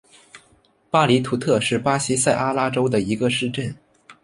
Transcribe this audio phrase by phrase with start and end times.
[0.89, 3.75] 巴图里特是巴西塞阿拉州的一个市镇。